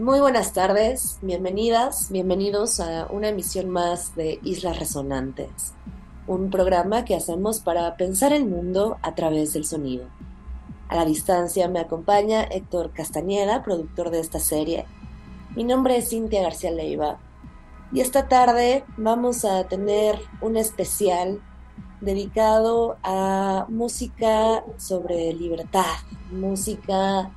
[0.00, 5.74] Muy buenas tardes, bienvenidas, bienvenidos a una emisión más de Islas Resonantes,
[6.26, 10.06] un programa que hacemos para pensar el mundo a través del sonido.
[10.88, 14.86] A la distancia me acompaña Héctor Castañeda, productor de esta serie.
[15.54, 17.18] Mi nombre es Cintia García Leiva
[17.92, 21.42] y esta tarde vamos a tener un especial
[22.00, 25.84] dedicado a música sobre libertad,
[26.30, 27.30] música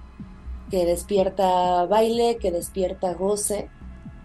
[0.74, 3.70] que despierta baile, que despierta goce.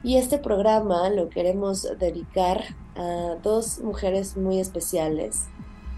[0.02, 2.65] Y este programa lo queremos dedicar
[2.97, 5.45] a dos mujeres muy especiales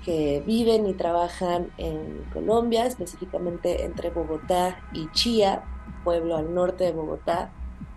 [0.04, 5.62] que viven y trabajan en Colombia, específicamente entre Bogotá y Chía,
[6.02, 7.52] pueblo al norte de Bogotá,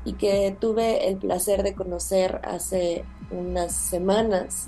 [0.05, 4.67] y que tuve el placer de conocer hace unas semanas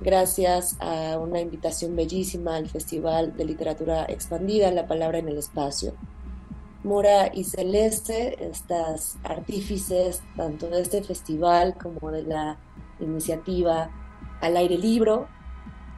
[0.00, 5.94] gracias a una invitación bellísima al Festival de Literatura Expandida, La Palabra en el Espacio.
[6.84, 12.58] Mora y Celeste, estas artífices tanto de este festival como de la
[13.00, 13.90] iniciativa
[14.42, 15.26] Al aire libro,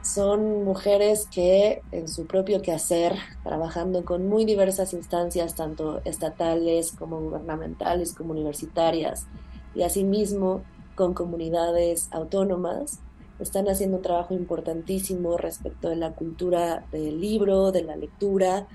[0.01, 7.19] son mujeres que en su propio quehacer, trabajando con muy diversas instancias, tanto estatales como
[7.19, 9.27] gubernamentales, como universitarias,
[9.75, 10.61] y asimismo
[10.95, 13.01] con comunidades autónomas,
[13.39, 18.67] están haciendo un trabajo importantísimo respecto de la cultura del libro, de la lectura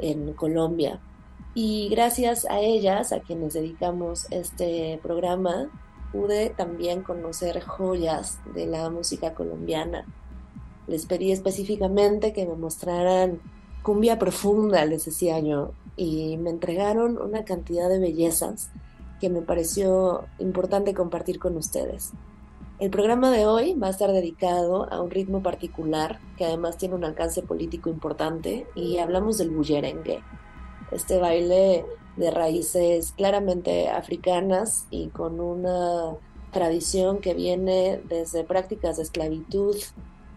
[0.00, 1.00] en Colombia.
[1.54, 5.70] Y gracias a ellas, a quienes dedicamos este programa,
[6.10, 10.06] pude también conocer joyas de la música colombiana.
[10.86, 13.40] Les pedí específicamente que me mostraran
[13.82, 18.70] cumbia profunda, les decía yo, y me entregaron una cantidad de bellezas
[19.20, 22.12] que me pareció importante compartir con ustedes.
[22.78, 26.94] El programa de hoy va a estar dedicado a un ritmo particular que además tiene
[26.94, 30.22] un alcance político importante y hablamos del bullerengue
[30.92, 31.84] este baile
[32.16, 36.16] de raíces claramente africanas y con una
[36.52, 39.76] tradición que viene desde prácticas de esclavitud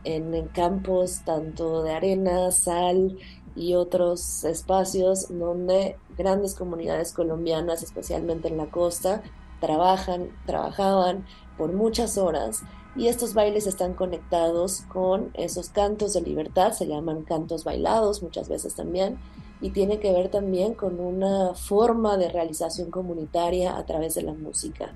[0.05, 3.17] en, campos tanto de arena, sal
[3.55, 9.23] y otros espacios donde grandes comunidades colombianas, especialmente en la costa,
[9.59, 11.25] trabajan, trabajaban
[11.57, 12.61] por muchas horas
[12.95, 18.47] y estos bailes están conectados con esos cantos de libertad, se llaman cantos bailados muchas
[18.47, 19.17] veces también,
[19.61, 24.33] y tiene que ver también con una forma de realización comunitaria a través de la
[24.33, 24.93] música.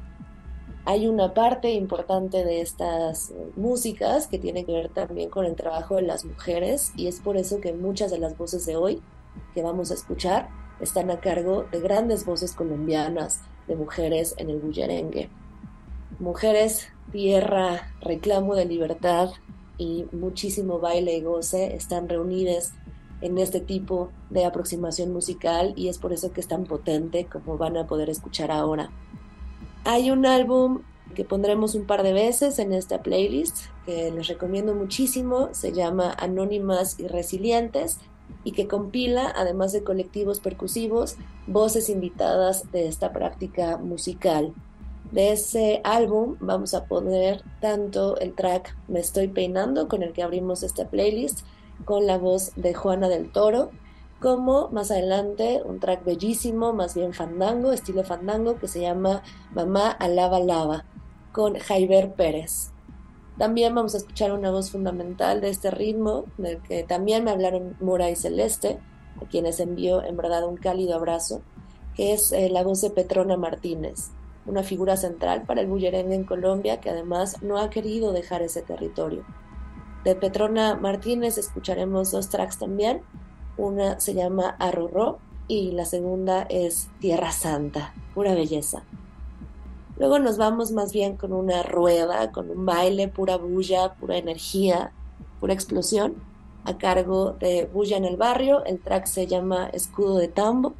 [0.85, 5.95] Hay una parte importante de estas músicas que tiene que ver también con el trabajo
[5.95, 9.01] de las mujeres y es por eso que muchas de las voces de hoy
[9.53, 10.49] que vamos a escuchar
[10.79, 15.29] están a cargo de grandes voces colombianas de mujeres en el bullerengue.
[16.19, 19.29] Mujeres, tierra, reclamo de libertad
[19.77, 22.73] y muchísimo baile y goce están reunidas
[23.21, 27.57] en este tipo de aproximación musical y es por eso que es tan potente como
[27.57, 28.89] van a poder escuchar ahora.
[29.83, 30.81] Hay un álbum
[31.15, 36.15] que pondremos un par de veces en esta playlist que les recomiendo muchísimo, se llama
[36.17, 37.99] Anónimas y Resilientes
[38.43, 44.53] y que compila, además de colectivos percusivos, voces invitadas de esta práctica musical.
[45.11, 50.21] De ese álbum vamos a poner tanto el track Me estoy peinando con el que
[50.21, 51.39] abrimos esta playlist,
[51.85, 53.71] con la voz de Juana del Toro,
[54.19, 59.23] como más adelante un track bellísimo, más bien fandango, estilo fandango, que se llama
[59.53, 60.85] Mamá Alaba Lava,
[61.31, 62.71] con Jaiber Pérez.
[63.37, 67.77] También vamos a escuchar una voz fundamental de este ritmo, del que también me hablaron
[67.79, 68.79] Mora y Celeste,
[69.21, 71.41] a quienes envío en verdad un cálido abrazo,
[71.95, 74.09] que es eh, la voz de Petrona Martínez,
[74.45, 78.61] una figura central para el bullerengue en Colombia que además no ha querido dejar ese
[78.61, 79.23] territorio.
[80.03, 83.01] De Petrona Martínez escucharemos dos tracks también.
[83.57, 88.83] Una se llama Arrorró y la segunda es Tierra Santa, pura belleza.
[89.97, 94.93] Luego nos vamos más bien con una rueda, con un baile, pura bulla, pura energía,
[95.41, 96.15] pura explosión,
[96.63, 98.63] a cargo de Bulla en el Barrio.
[98.63, 100.73] El track se llama Escudo de Tambo.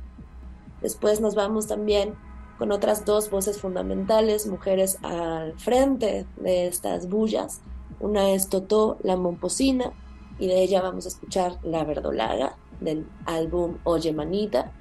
[0.82, 2.16] Después nos vamos también
[2.58, 7.62] con otras dos voces fundamentales, mujeres al frente de estas bullas.
[8.00, 9.92] Una es Totó la Momposina
[10.40, 14.72] y de ella vamos a escuchar La Verdolaga del álbum Oye Manita.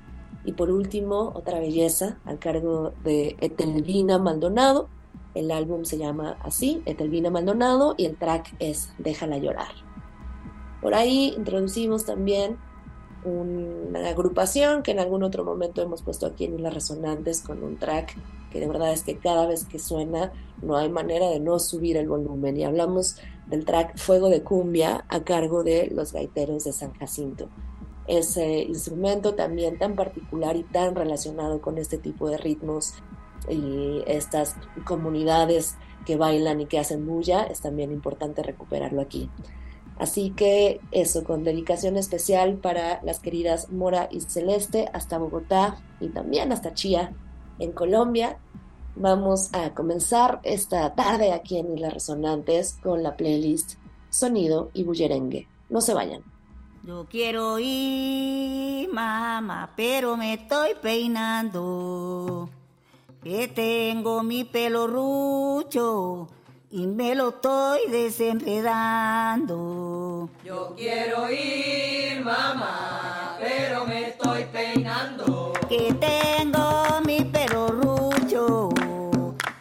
[0.44, 4.88] Y por último, otra belleza a cargo de Etelvina Maldonado.
[5.34, 9.72] El álbum se llama así, Etelvina Maldonado, y el track es Déjala llorar.
[10.80, 12.56] Por ahí introducimos también
[13.24, 17.76] una agrupación que en algún otro momento hemos puesto aquí en Las Resonantes con un
[17.76, 18.16] track
[18.50, 20.32] que de verdad es que cada vez que suena
[20.62, 22.56] no hay manera de no subir el volumen.
[22.56, 23.16] Y hablamos
[23.46, 27.48] del track Fuego de Cumbia a cargo de los gaiteros de San Jacinto.
[28.06, 32.94] Ese instrumento también tan particular y tan relacionado con este tipo de ritmos
[33.48, 35.76] y estas comunidades
[36.06, 39.28] que bailan y que hacen bulla, es también importante recuperarlo aquí.
[39.98, 46.08] Así que eso, con dedicación especial para las queridas Mora y Celeste hasta Bogotá y
[46.08, 47.12] también hasta Chía
[47.58, 48.38] en Colombia.
[48.94, 53.74] Vamos a comenzar esta tarde aquí en Islas Resonantes con la playlist
[54.08, 55.48] Sonido y Bullerengue.
[55.68, 56.22] No se vayan.
[56.84, 62.48] Yo quiero ir, mamá, pero me estoy peinando.
[63.22, 66.28] Que tengo mi pelo rucho
[66.70, 70.28] y me lo estoy desenredando.
[70.44, 75.54] Yo quiero ir, mamá, pero me estoy peinando.
[75.68, 78.68] Que tengo mi pelo rucho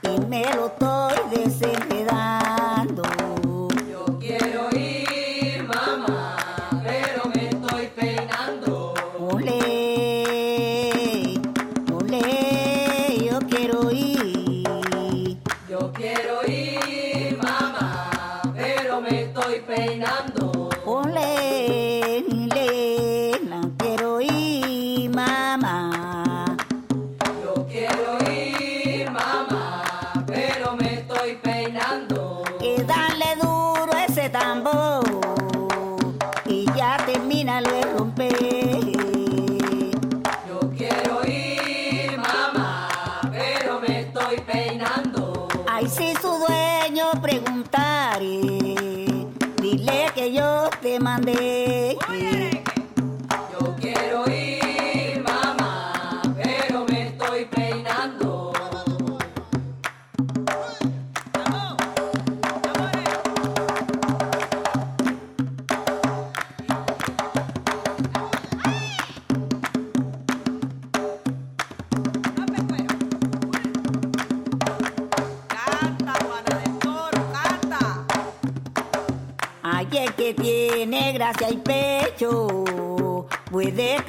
[0.01, 1.76] y me lo estoy desenredando.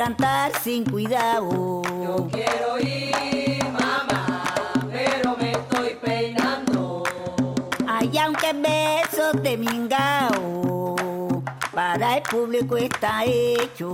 [0.09, 1.83] Cantar sin cuidado.
[2.03, 4.43] Yo quiero ir, mamá,
[4.91, 7.03] pero me estoy peinando.
[7.87, 11.43] Ay, aunque besos de mingao,
[11.75, 13.91] para el público está hecho.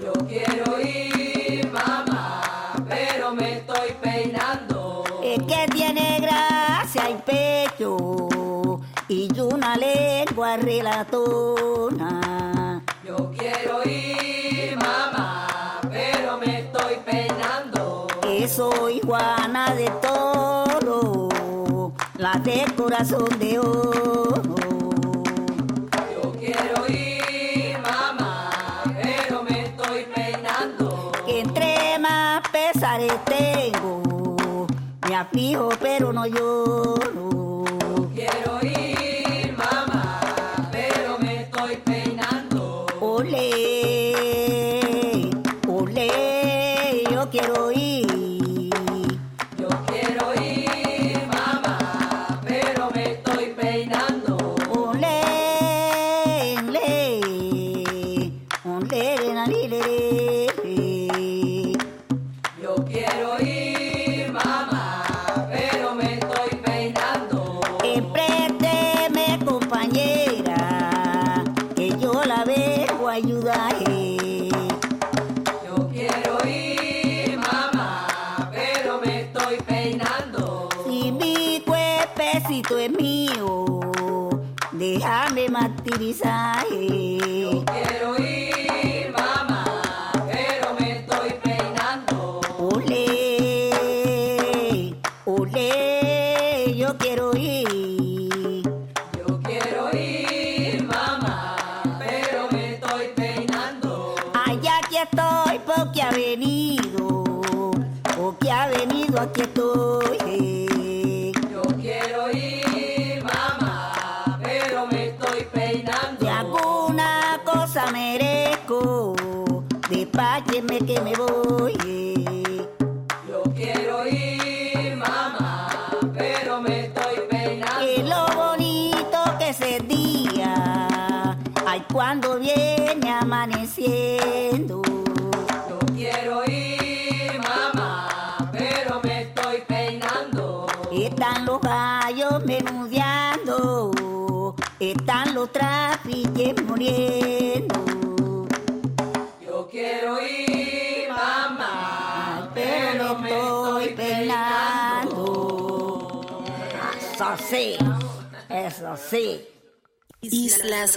[0.00, 5.02] Yo quiero ir, mamá, pero me estoy peinando.
[5.24, 8.78] Es que tiene gracia y pecho
[9.08, 12.21] y una lengua relatona.
[18.52, 21.28] Soy Juana de Toro,
[22.18, 24.54] la de corazón de oro.
[26.12, 28.50] Yo quiero ir, mamá,
[29.00, 31.12] pero me estoy peinando.
[31.24, 34.66] Que entre más pesares tengo,
[35.08, 37.64] me aflijo pero no lloro.
[38.14, 38.61] Quiero ir,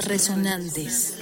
[0.07, 1.14] Resonantes.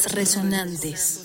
[0.00, 1.21] Resonantes.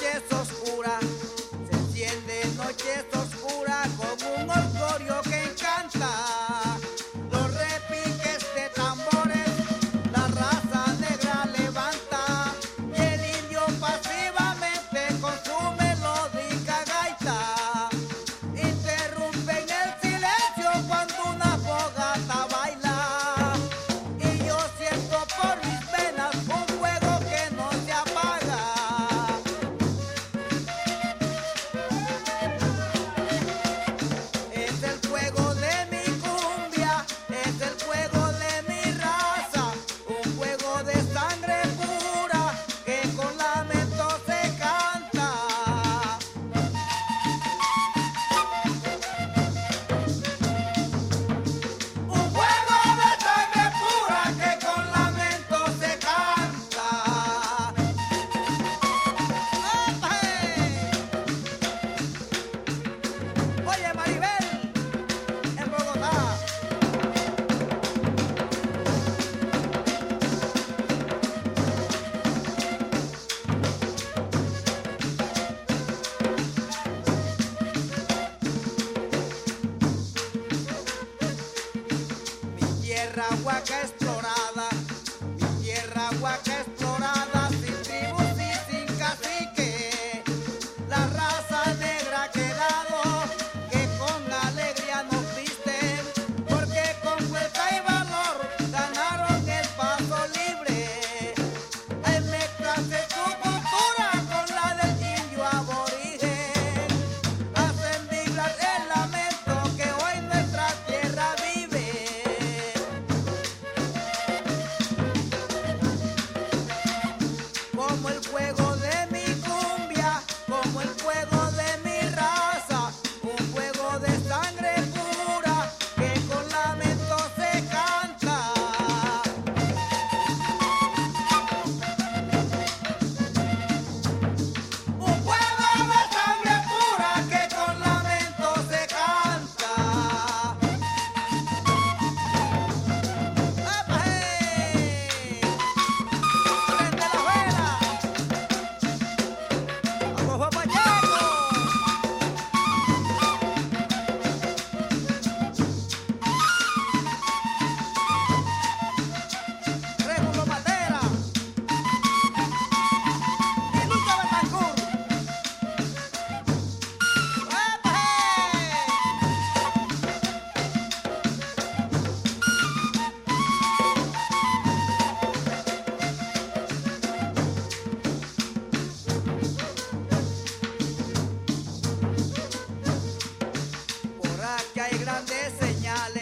[0.00, 0.41] noche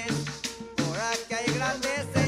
[0.01, 0.24] señales,
[0.76, 2.19] por aquí hay grandes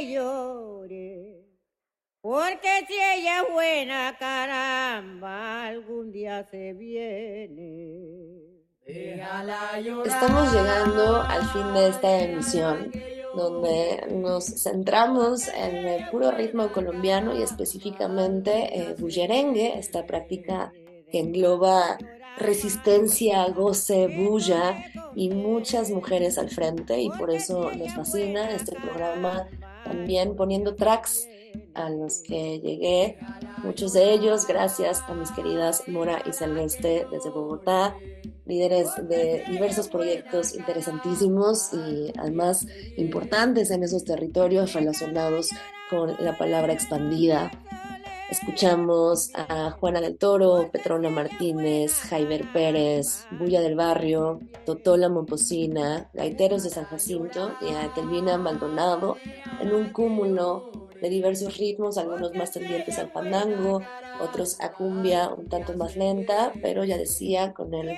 [0.00, 1.46] que llore,
[2.20, 8.62] porque si ella es buena, caramba, algún día se viene.
[8.86, 10.06] Déjala llorar.
[10.06, 12.92] Estamos llegando al fin de esta emisión
[13.34, 20.72] donde nos centramos en el puro ritmo colombiano y específicamente eh, bullerengue, esta práctica
[21.12, 21.96] que engloba
[22.38, 24.84] resistencia, goce, bulla
[25.14, 29.46] y muchas mujeres al frente y por eso nos fascina este programa
[29.90, 31.26] también poniendo tracks
[31.74, 33.18] a los que llegué,
[33.64, 37.96] muchos de ellos gracias a mis queridas Mora y Celeste desde Bogotá,
[38.46, 45.48] líderes de diversos proyectos interesantísimos y además importantes en esos territorios relacionados
[45.88, 47.50] con la palabra expandida.
[48.30, 56.62] Escuchamos a Juana del Toro, Petrona Martínez, Jaiber Pérez, Bulla del Barrio, Totola Momposina, Gaiteros
[56.62, 59.16] de San Jacinto y a Telvina Maldonado
[59.60, 60.70] en un cúmulo
[61.02, 63.82] de diversos ritmos, algunos más tendientes al fandango,
[64.20, 67.96] otros a cumbia un tanto más lenta, pero ya decía, con el,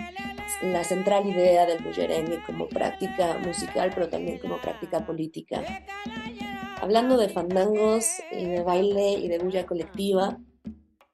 [0.63, 5.63] la central idea del bullerengue como práctica musical, pero también como práctica política.
[6.83, 10.41] Hablando de fandangos y de baile y de bulla colectiva,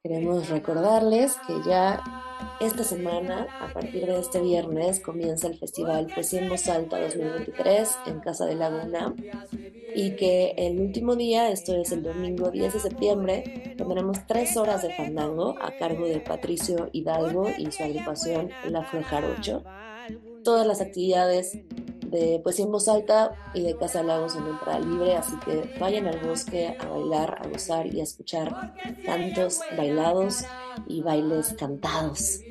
[0.01, 2.01] queremos recordarles que ya
[2.59, 7.97] esta semana, a partir de este viernes, comienza el Festival Poesía en Voz Alta 2023
[8.07, 9.13] en Casa de Laguna
[9.93, 14.81] y que el último día, esto es el domingo 10 de septiembre, tendremos tres horas
[14.81, 19.63] de fandango a cargo de Patricio Hidalgo y su agrupación La Flor Jarocho.
[20.43, 21.59] Todas las actividades
[22.09, 26.07] de Poesía en Voz Alta y de Casa Lagos en entrada libre, así que vayan
[26.07, 28.73] al bosque a bailar, a gozar y a escuchar
[29.05, 30.43] cantos bailados
[30.87, 32.41] y bailes cantados.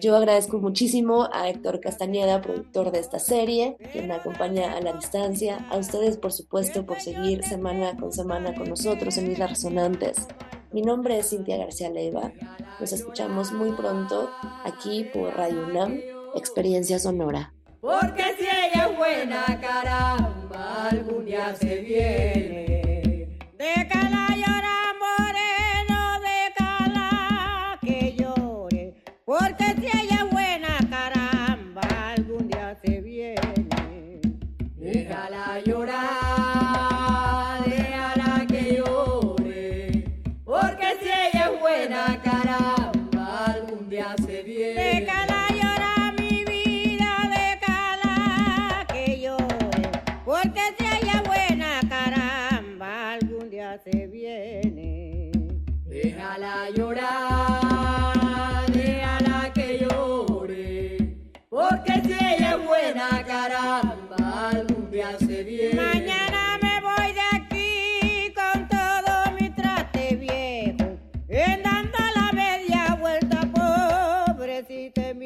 [0.00, 4.94] Yo agradezco muchísimo a Héctor Castañeda, productor de esta serie, quien me acompaña a la
[4.94, 10.26] distancia, a ustedes por supuesto por seguir semana con semana con nosotros en Islas Resonantes.
[10.72, 12.32] Mi nombre es Cintia García Leiva.
[12.80, 14.28] Nos escuchamos muy pronto
[14.64, 16.00] aquí por Radio UNAM,
[16.34, 17.52] Experiencia Sonora.
[17.82, 23.40] Porque si ella es buena, caramba, algún día se viene.
[23.58, 24.31] Déjala llorar,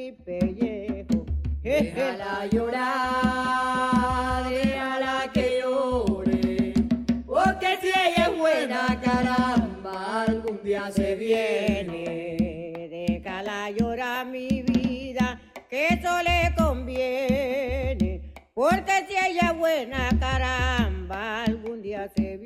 [0.06, 1.26] mi pellejo.
[1.62, 6.74] Déjala llorar, déjala que llore.
[7.26, 12.88] Porque si ella es buena, caramba, algún día se viene.
[12.88, 18.32] Déjala llorar mi vida, que eso le conviene.
[18.54, 22.45] Porque si ella es buena, caramba, algún día se viene.